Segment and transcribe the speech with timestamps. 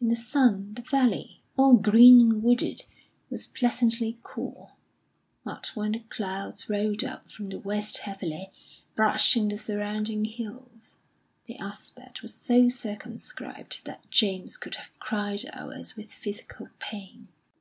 [0.00, 2.84] In the sun, the valley, all green and wooded,
[3.30, 4.72] was pleasantly cool;
[5.44, 8.50] but when the clouds rolled up from the west heavily,
[8.96, 10.96] brushing the surrounding hills,
[11.46, 17.28] the aspect was so circumscribed that James could have cried out as with physical pain.